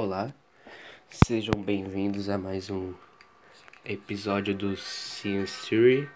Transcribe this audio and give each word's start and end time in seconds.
Olá, 0.00 0.32
sejam 1.10 1.60
bem-vindos 1.60 2.28
a 2.28 2.38
mais 2.38 2.70
um 2.70 2.94
episódio 3.84 4.54
do 4.54 4.76
Science 4.76 5.68
Theory. 5.68 6.08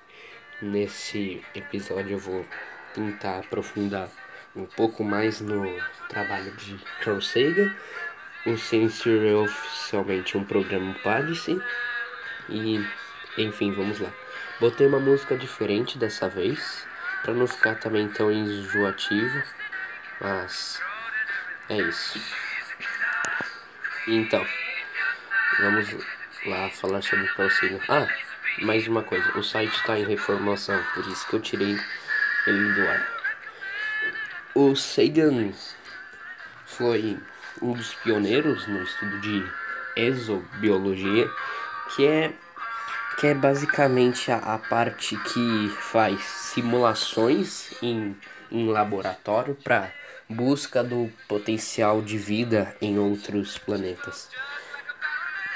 Nesse 0.62 1.42
episódio 1.52 2.12
eu 2.12 2.18
vou 2.20 2.46
tentar 2.94 3.40
aprofundar 3.40 4.08
um 4.54 4.66
pouco 4.66 5.02
mais 5.02 5.40
no 5.40 5.64
trabalho 6.08 6.54
de 6.54 6.78
Carl 7.02 7.20
Sagan. 7.20 7.74
O 8.46 8.56
Science 8.56 9.02
Theory 9.02 9.30
é 9.30 9.34
oficialmente 9.34 10.38
um 10.38 10.44
programa 10.44 10.94
Padice 11.02 11.60
e, 12.48 12.78
enfim, 13.36 13.72
vamos 13.72 13.98
lá. 13.98 14.12
Botei 14.60 14.86
uma 14.86 15.00
música 15.00 15.36
diferente 15.36 15.98
dessa 15.98 16.28
vez, 16.28 16.86
para 17.24 17.34
não 17.34 17.48
ficar 17.48 17.80
também 17.80 18.06
tão 18.06 18.30
enjoativo, 18.30 19.42
mas 20.20 20.80
é 21.68 21.78
isso. 21.78 22.51
Então, 24.08 24.44
vamos 25.60 25.88
lá 26.44 26.68
falar 26.70 27.02
sobre 27.02 27.24
o 27.24 27.50
Sagan. 27.50 27.78
Ah, 27.88 28.08
mais 28.62 28.88
uma 28.88 29.02
coisa, 29.04 29.38
o 29.38 29.44
site 29.44 29.72
está 29.76 29.96
em 29.96 30.04
reformulação, 30.04 30.82
por 30.92 31.06
isso 31.06 31.24
que 31.28 31.34
eu 31.34 31.40
tirei 31.40 31.78
ele 32.48 32.72
do 32.72 32.88
ar. 32.88 33.08
O 34.56 34.74
Sagan 34.74 35.52
foi 36.66 37.16
um 37.60 37.74
dos 37.74 37.94
pioneiros 37.94 38.66
no 38.66 38.82
estudo 38.82 39.20
de 39.20 39.46
exobiologia, 39.94 41.30
que 41.94 42.04
é 42.04 42.32
que 43.20 43.28
é 43.28 43.34
basicamente 43.34 44.32
a, 44.32 44.38
a 44.38 44.58
parte 44.58 45.16
que 45.16 45.68
faz 45.78 46.20
simulações 46.24 47.70
em, 47.80 48.16
em 48.50 48.68
laboratório 48.68 49.54
para 49.54 49.92
busca 50.32 50.82
do 50.82 51.10
potencial 51.28 52.02
de 52.02 52.18
vida 52.18 52.74
em 52.80 52.98
outros 52.98 53.58
planetas. 53.58 54.28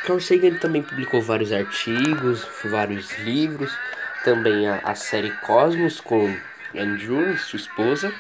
Carl 0.04 0.20
Sagan 0.20 0.56
também 0.58 0.82
publicou 0.82 1.20
vários 1.20 1.52
artigos, 1.52 2.46
vários 2.64 3.10
livros, 3.18 3.76
também 4.22 4.68
a, 4.68 4.76
a 4.84 4.94
série 4.94 5.32
Cosmos 5.38 6.00
com 6.00 6.32
Andrew, 6.74 7.36
sua 7.38 7.58
esposa. 7.58 8.12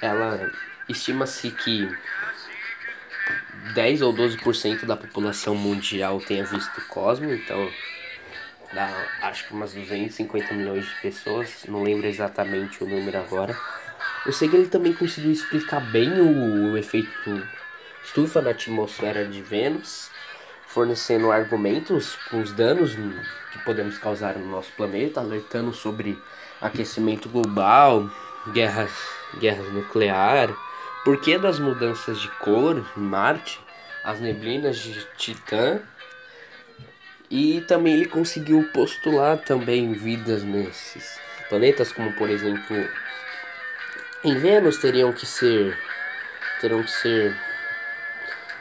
Ela 0.00 0.52
estima-se 0.88 1.50
que 1.50 1.88
10 3.74 4.02
ou 4.02 4.14
12% 4.14 4.84
da 4.84 4.96
população 4.96 5.54
mundial 5.56 6.20
tenha 6.20 6.44
visto 6.44 6.80
Cosmos, 6.88 7.32
então 7.32 7.68
dá 8.72 8.88
acho 9.22 9.46
que 9.46 9.52
umas 9.52 9.72
250 9.72 10.54
milhões 10.54 10.86
de 10.86 10.94
pessoas, 11.00 11.64
não 11.66 11.82
lembro 11.82 12.06
exatamente 12.06 12.84
o 12.84 12.86
número 12.86 13.18
agora. 13.18 13.56
Eu 14.26 14.32
sei 14.32 14.48
que 14.48 14.56
ele 14.56 14.68
também 14.68 14.94
conseguiu 14.94 15.30
explicar 15.30 15.80
bem 15.80 16.10
o, 16.18 16.72
o 16.72 16.78
efeito 16.78 17.46
estufa 18.02 18.40
na 18.40 18.50
atmosfera 18.50 19.26
de 19.26 19.42
Vênus, 19.42 20.10
fornecendo 20.66 21.30
argumentos 21.30 22.16
com 22.30 22.40
os 22.40 22.50
danos 22.52 22.94
que 23.52 23.58
podemos 23.64 23.98
causar 23.98 24.36
no 24.38 24.46
nosso 24.46 24.72
planeta, 24.72 25.20
alertando 25.20 25.74
sobre 25.74 26.18
aquecimento 26.58 27.28
global, 27.28 28.10
guerras, 28.50 28.90
guerras 29.38 29.70
nuclear, 29.72 30.48
porquê 31.04 31.38
das 31.38 31.58
mudanças 31.58 32.18
de 32.18 32.28
cor 32.38 32.82
em 32.96 33.00
Marte, 33.00 33.60
as 34.02 34.20
neblinas 34.20 34.78
de 34.78 35.06
Titã. 35.18 35.80
E 37.30 37.60
também 37.62 37.92
ele 37.94 38.06
conseguiu 38.06 38.70
postular 38.72 39.38
também 39.38 39.92
vidas 39.92 40.42
nesses 40.42 41.18
planetas, 41.50 41.92
como 41.92 42.12
por 42.14 42.30
exemplo 42.30 42.76
em 44.24 44.38
Vênus 44.38 44.78
teriam 44.78 45.12
que 45.12 45.26
ser. 45.26 45.78
Teriam 46.60 46.82
que 46.82 46.90
ser. 46.90 47.36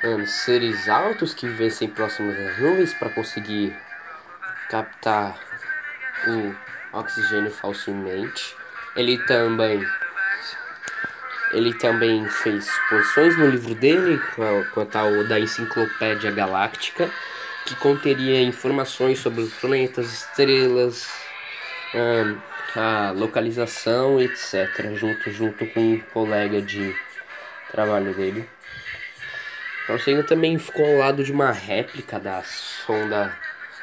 Mano, 0.03 0.27
seres 0.27 0.89
altos 0.89 1.33
que 1.33 1.47
vivessem 1.47 1.87
próximos 1.87 2.35
das 2.35 2.57
nuvens 2.59 2.93
para 2.93 3.09
conseguir 3.09 3.73
captar 4.69 5.39
o 6.27 6.97
oxigênio 6.97 7.49
facilmente. 7.49 8.55
Ele 8.95 9.17
também. 9.25 9.81
Ele 11.53 11.73
também 11.75 12.27
fez 12.27 12.67
posições 12.89 13.37
no 13.37 13.47
livro 13.47 13.75
dele, 13.75 14.19
com 14.35 14.43
a, 14.43 14.65
com 14.65 14.81
a 14.81 14.85
tal 14.85 15.23
da 15.25 15.39
Enciclopédia 15.39 16.31
Galáctica, 16.31 17.09
que 17.65 17.75
conteria 17.75 18.41
informações 18.41 19.19
sobre 19.19 19.45
planetas, 19.61 20.11
estrelas, 20.11 21.07
um, 21.93 22.52
a 22.75 23.11
localização, 23.11 24.19
etc. 24.19 24.95
Junto, 24.95 25.31
junto 25.31 25.65
com 25.67 25.79
um 25.79 25.99
colega 25.99 26.61
de 26.61 26.95
trabalho 27.71 28.13
dele. 28.13 28.49
Carl 29.85 29.99
Sagan 29.99 30.23
também 30.23 30.57
ficou 30.57 30.85
ao 30.85 30.97
lado 30.97 31.23
de 31.23 31.31
uma 31.31 31.51
réplica 31.51 32.19
da 32.19 32.41
sonda 32.43 33.37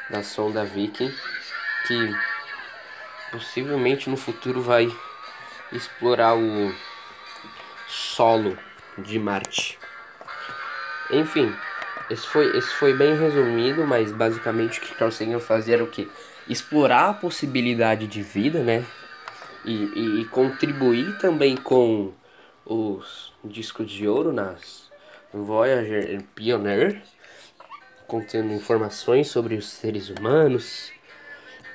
da 0.09 0.23
sonda 0.23 0.65
Viking 0.65 1.13
que 1.87 2.15
possivelmente 3.31 4.09
no 4.09 4.17
futuro 4.17 4.61
vai 4.61 4.91
explorar 5.71 6.35
o 6.35 6.75
solo 7.87 8.57
de 8.97 9.17
Marte. 9.17 9.79
Enfim, 11.11 11.55
esse 12.09 12.27
foi, 12.27 12.57
esse 12.57 12.73
foi 12.75 12.93
bem 12.93 13.17
resumido, 13.17 13.85
mas 13.85 14.11
basicamente 14.11 14.79
o 14.79 14.81
que 14.81 14.95
Carl 14.95 15.11
Sagan 15.11 15.39
fazia 15.39 15.75
era 15.75 15.83
o 15.83 15.87
que? 15.87 16.09
Explorar 16.51 17.09
a 17.09 17.13
possibilidade 17.13 18.07
de 18.07 18.21
vida, 18.21 18.63
né? 18.63 18.85
E, 19.63 20.21
e, 20.21 20.25
contribuir 20.25 21.17
também 21.19 21.55
com 21.55 22.11
os 22.65 23.31
discos 23.43 23.91
de 23.91 24.07
ouro 24.07 24.33
nas 24.33 24.89
Voyager 25.31 26.23
Pioneer, 26.33 27.01
contendo 28.07 28.51
informações 28.53 29.27
sobre 29.27 29.55
os 29.55 29.69
seres 29.69 30.09
humanos 30.09 30.91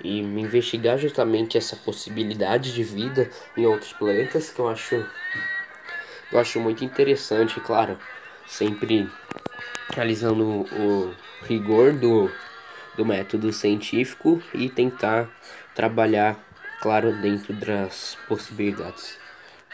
e 0.03 0.19
investigar 0.19 0.99
justamente 0.99 1.57
essa 1.57 1.77
possibilidade 1.77 2.75
de 2.75 2.83
vida 2.83 3.31
em 3.57 3.65
outros 3.65 3.93
planetas 3.93 4.51
que 4.51 4.59
eu 4.59 4.69
acho 4.69 5.07
eu 6.33 6.41
acho 6.41 6.59
muito 6.59 6.85
interessante, 6.85 7.61
claro, 7.61 7.97
sempre 8.47 9.09
realizando 9.95 10.67
o 10.73 11.15
rigor 11.45 11.93
do 11.93 12.29
do 12.97 13.05
método 13.05 13.53
científico 13.53 14.43
e 14.55 14.69
tentar 14.69 15.29
trabalhar, 15.75 16.37
claro, 16.81 17.13
dentro 17.21 17.53
das 17.53 18.17
possibilidades. 18.29 19.19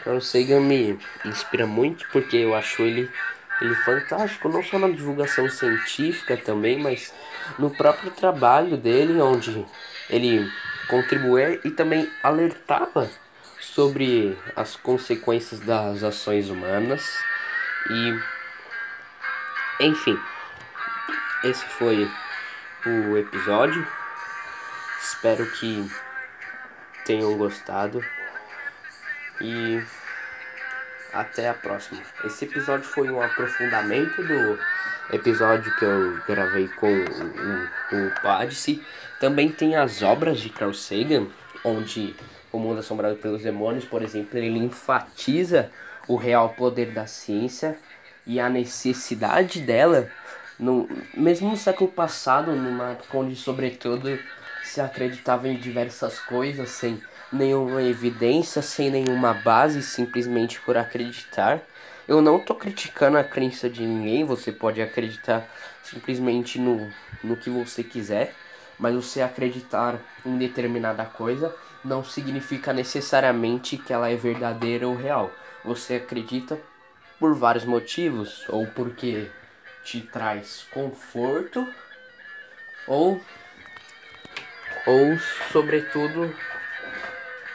Carl 0.03 0.19
Sagan 0.19 0.61
me 0.61 0.99
inspira 1.25 1.65
muito 1.65 2.07
porque 2.11 2.37
eu 2.37 2.53
acho 2.53 2.81
ele, 2.81 3.09
ele 3.61 3.75
fantástico, 3.75 4.49
não 4.49 4.61
só 4.61 4.77
na 4.77 4.89
divulgação 4.89 5.49
científica 5.49 6.35
também, 6.35 6.79
mas 6.79 7.13
no 7.57 7.69
próprio 7.69 8.11
trabalho 8.11 8.75
dele, 8.75 9.21
onde 9.21 9.65
ele 10.09 10.51
contribuía 10.89 11.59
e 11.63 11.71
também 11.71 12.09
alertava 12.21 13.09
sobre 13.59 14.37
as 14.55 14.75
consequências 14.75 15.59
das 15.61 16.03
ações 16.03 16.49
humanas 16.49 17.17
e 17.89 18.19
enfim 19.85 20.19
esse 21.43 21.65
foi 21.65 22.09
o 22.85 23.17
episódio. 23.17 23.85
Espero 24.99 25.45
que 25.51 25.89
tenham 27.05 27.37
gostado. 27.37 28.03
E 29.41 29.83
até 31.13 31.49
a 31.49 31.53
próxima. 31.53 32.01
Esse 32.25 32.45
episódio 32.45 32.85
foi 32.85 33.09
um 33.09 33.21
aprofundamento 33.21 34.21
do 34.23 34.59
episódio 35.11 35.73
que 35.75 35.85
eu 35.85 36.19
gravei 36.27 36.67
com 36.67 36.87
o, 36.87 37.03
o, 37.95 38.07
o 38.07 38.21
Padice. 38.21 38.83
Também 39.19 39.51
tem 39.51 39.75
as 39.75 40.01
obras 40.01 40.39
de 40.39 40.49
Carl 40.49 40.73
Sagan, 40.73 41.27
onde 41.63 42.15
O 42.51 42.59
Mundo 42.59 42.79
Assombrado 42.79 43.15
pelos 43.17 43.43
Demônios, 43.43 43.85
por 43.85 44.01
exemplo, 44.01 44.37
ele 44.37 44.57
enfatiza 44.59 45.71
o 46.07 46.15
real 46.15 46.49
poder 46.49 46.91
da 46.91 47.05
ciência 47.05 47.77
e 48.25 48.39
a 48.39 48.49
necessidade 48.49 49.61
dela 49.61 50.09
no, 50.63 50.87
mesmo 51.13 51.49
no 51.49 51.57
século 51.57 51.91
passado, 51.91 52.53
numa 52.53 52.97
onde, 53.13 53.35
sobretudo, 53.35 54.17
se 54.63 54.79
acreditava 54.79 55.49
em 55.49 55.57
diversas 55.57 56.19
coisas 56.19 56.69
sem 56.69 57.01
nenhuma 57.31 57.83
evidência, 57.83 58.61
sem 58.61 58.89
nenhuma 58.89 59.33
base, 59.33 59.83
simplesmente 59.83 60.61
por 60.61 60.77
acreditar. 60.77 61.61
Eu 62.07 62.21
não 62.21 62.39
tô 62.39 62.55
criticando 62.55 63.17
a 63.17 63.23
crença 63.23 63.69
de 63.69 63.85
ninguém, 63.85 64.23
você 64.23 64.51
pode 64.51 64.81
acreditar 64.81 65.45
simplesmente 65.83 66.57
no, 66.57 66.89
no 67.21 67.35
que 67.35 67.49
você 67.49 67.83
quiser, 67.83 68.33
mas 68.79 68.95
você 68.95 69.21
acreditar 69.21 69.99
em 70.25 70.37
determinada 70.37 71.03
coisa 71.03 71.53
não 71.83 72.03
significa 72.03 72.71
necessariamente 72.71 73.77
que 73.77 73.91
ela 73.91 74.09
é 74.09 74.15
verdadeira 74.15 74.87
ou 74.87 74.95
real. 74.95 75.29
Você 75.65 75.95
acredita 75.95 76.57
por 77.19 77.35
vários 77.35 77.65
motivos, 77.65 78.45
ou 78.49 78.65
porque 78.67 79.29
te 79.83 80.01
traz 80.01 80.65
conforto 80.71 81.67
ou 82.87 83.21
ou 84.85 85.17
sobretudo 85.51 86.35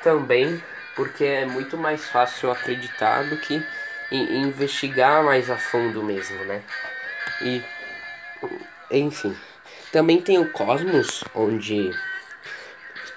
também 0.02 0.62
porque 0.94 1.25
é 1.25 1.44
muito 1.44 1.76
mais 1.76 2.08
fácil 2.08 2.50
acreditar 2.50 3.25
do 3.25 3.36
que 3.36 3.62
investigar 4.10 5.22
mais 5.22 5.50
a 5.50 5.56
fundo 5.56 6.02
mesmo, 6.02 6.44
né? 6.44 6.62
E 7.42 7.62
enfim, 8.90 9.36
também 9.92 10.20
tem 10.20 10.38
o 10.38 10.50
Cosmos, 10.50 11.22
onde 11.34 11.90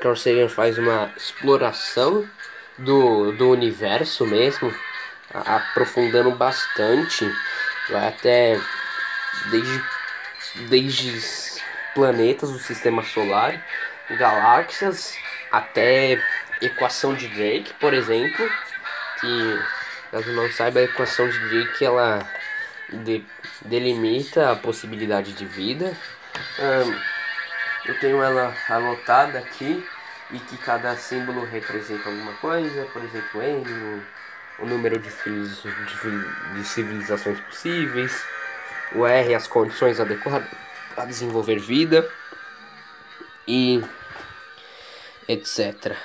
Carl 0.02 0.16
Sagan 0.16 0.50
faz 0.50 0.78
uma 0.78 1.12
exploração 1.16 2.28
do, 2.78 3.32
do 3.34 3.50
universo 3.50 4.26
mesmo, 4.26 4.74
aprofundando 5.34 6.32
bastante, 6.32 7.26
vai 7.90 8.08
até 8.08 8.60
desde, 9.50 9.84
desde 10.70 11.62
planetas 11.94 12.52
do 12.52 12.60
sistema 12.60 13.04
solar, 13.04 13.64
galáxias, 14.18 15.16
até 15.52 16.22
equação 16.62 17.14
de 17.14 17.28
Drake, 17.28 17.74
por 17.80 17.94
exemplo, 17.94 18.50
que 19.20 19.60
caso 20.12 20.32
não 20.34 20.50
saiba 20.52 20.80
a 20.80 20.84
equação 20.84 21.28
de 21.28 21.40
Drake 21.40 21.86
ela 21.86 22.20
de, 22.92 23.26
delimita 23.66 24.52
a 24.52 24.56
possibilidade 24.56 25.34
de 25.34 25.46
vida. 25.46 25.96
eu 27.86 28.00
tenho 28.00 28.22
ela 28.22 28.54
anotada 28.70 29.40
aqui 29.40 29.84
e 30.32 30.40
que 30.40 30.58
cada 30.58 30.96
símbolo 30.96 31.46
representa 31.46 32.10
alguma 32.10 32.34
coisa, 32.34 32.86
por 32.94 33.04
exemplo, 33.04 33.42
N, 33.42 34.04
o, 34.60 34.66
número 34.66 35.00
de, 35.00 35.10
de, 35.10 36.56
de 36.56 36.64
civilizações 36.64 37.40
possíveis, 37.42 38.24
o 38.96 39.06
R, 39.06 39.34
as 39.34 39.48
condições 39.48 40.00
adequadas 40.00 40.48
a 40.98 41.06
desenvolver 41.06 41.60
vida 41.60 42.10
e 43.48 43.82
etc. 45.28 45.96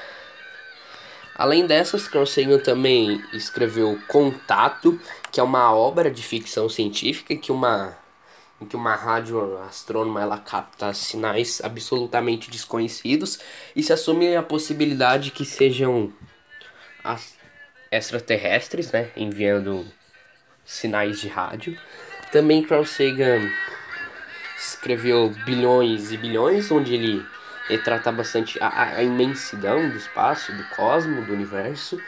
Além 1.34 1.66
dessas, 1.66 2.08
Carl 2.08 2.24
também 2.64 3.22
escreveu 3.32 3.98
Contato, 4.08 4.98
que 5.30 5.38
é 5.38 5.42
uma 5.42 5.74
obra 5.74 6.10
de 6.10 6.22
ficção 6.22 6.68
científica 6.68 7.36
que 7.36 7.52
uma 7.52 7.96
em 8.58 8.64
que 8.64 8.74
uma 8.74 8.94
rádio 8.94 9.58
astrônoma 9.64 10.22
ela 10.22 10.38
capta 10.38 10.92
sinais 10.94 11.60
absolutamente 11.62 12.50
desconhecidos 12.50 13.38
e 13.74 13.82
se 13.82 13.92
assume 13.92 14.34
a 14.34 14.42
possibilidade 14.42 15.30
que 15.30 15.44
sejam 15.44 16.10
extraterrestres, 17.90 18.90
né, 18.90 19.10
enviando 19.14 19.86
sinais 20.64 21.20
de 21.20 21.28
rádio. 21.28 21.78
Também 22.32 22.62
Carl 22.62 22.84
Sagan 22.84 23.50
escreveu 24.58 25.30
Bilhões 25.44 26.12
e 26.12 26.16
Bilhões, 26.16 26.70
onde 26.70 26.94
ele 26.94 27.26
retrata 27.68 28.10
bastante 28.10 28.58
a, 28.62 28.96
a 28.96 29.02
imensidão 29.02 29.88
do 29.88 29.96
espaço, 29.96 30.52
do 30.52 30.64
cosmo, 30.76 31.22
do 31.22 31.32
universo. 31.32 32.00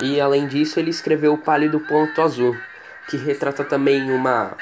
E 0.00 0.20
além 0.20 0.46
disso, 0.46 0.78
ele 0.78 0.90
escreveu 0.90 1.34
O 1.34 1.38
Pálido 1.38 1.80
Ponto 1.80 2.20
Azul, 2.22 2.56
que 3.08 3.16
retrata 3.16 3.64
também 3.64 4.10
uma, 4.10 4.56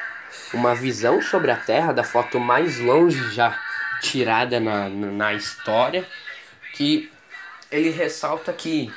uma 0.53 0.75
visão 0.75 1.21
sobre 1.23 1.51
a 1.51 1.57
Terra 1.57 1.93
da 1.93 2.05
foto 2.05 2.41
mais 2.41 2.79
longe 2.79 3.31
já 3.35 3.59
tirada 4.01 4.59
na, 4.61 4.89
na 4.89 5.35
história, 5.35 6.07
que 6.75 7.11
ele 7.71 7.91
ressalta 7.91 8.53
que 8.53 8.93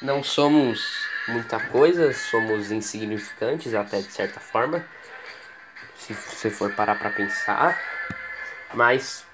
não 0.00 0.22
somos 0.22 1.03
muita 1.28 1.58
coisa, 1.68 2.12
somos 2.12 2.70
insignificantes 2.70 3.74
até 3.74 3.98
de 4.00 4.12
certa 4.12 4.40
forma, 4.40 4.84
se 5.96 6.12
você 6.12 6.50
for 6.50 6.72
parar 6.72 6.98
para 6.98 7.10
pensar, 7.10 7.78
mas 8.74 9.24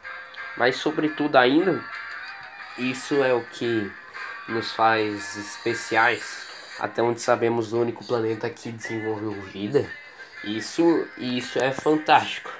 mas 0.56 0.76
sobretudo 0.76 1.36
ainda 1.36 1.82
isso 2.78 3.22
é 3.22 3.32
o 3.32 3.42
que 3.42 3.90
nos 4.48 4.72
faz 4.72 5.36
especiais, 5.36 6.46
até 6.78 7.02
onde 7.02 7.20
sabemos 7.20 7.72
o 7.72 7.80
único 7.80 8.04
planeta 8.04 8.48
que 8.50 8.72
desenvolveu 8.72 9.32
vida. 9.32 9.88
Isso 10.44 11.06
isso 11.18 11.58
é 11.58 11.72
fantástico, 11.72 12.52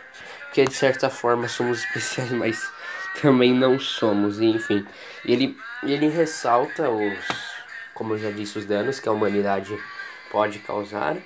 porque 0.44 0.65
de 0.65 0.75
certa 0.75 1.09
forma 1.09 1.49
somos 1.49 1.81
especiais, 1.85 2.31
mas 2.32 2.73
também 3.21 3.55
não 3.55 3.79
somos, 3.79 4.41
enfim. 4.41 4.87
Ele 5.25 5.56
ele 5.82 6.09
ressalta 6.09 6.91
os 6.91 7.50
como 8.00 8.14
eu 8.14 8.19
já 8.19 8.31
disse 8.31 8.56
os 8.56 8.64
danos 8.64 8.99
que 8.99 9.11
a 9.11 9.12
humanidade 9.12 9.79
pode 10.31 10.58
causar 10.61 11.19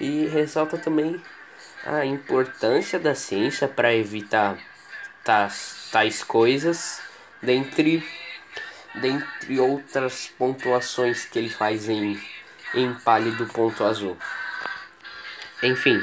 e 0.00 0.24
ressalta 0.28 0.78
também 0.78 1.22
a 1.84 2.06
importância 2.06 2.98
da 2.98 3.14
ciência 3.14 3.68
para 3.68 3.94
evitar 3.94 4.56
tais, 5.22 5.90
tais 5.92 6.24
coisas, 6.24 7.02
dentre, 7.42 8.02
dentre 8.94 9.60
outras 9.60 10.26
pontuações 10.38 11.26
que 11.26 11.38
ele 11.38 11.50
faz 11.50 11.90
em, 11.90 12.18
em 12.74 12.94
pálido 12.94 13.44
ponto 13.48 13.84
azul. 13.84 14.16
Enfim, 15.62 16.02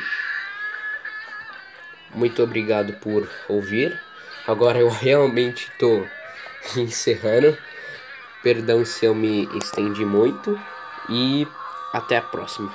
muito 2.13 2.43
obrigado 2.43 2.93
por 2.97 3.27
ouvir. 3.47 3.99
Agora 4.45 4.77
eu 4.77 4.89
realmente 4.93 5.71
estou 5.71 6.07
encerrando. 6.77 7.57
Perdão 8.41 8.85
se 8.85 9.05
eu 9.05 9.13
me 9.13 9.49
estendi 9.57 10.05
muito 10.05 10.59
e 11.09 11.47
até 11.91 12.17
a 12.17 12.21
próxima. 12.21 12.71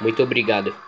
Muito 0.00 0.22
obrigado. 0.22 0.85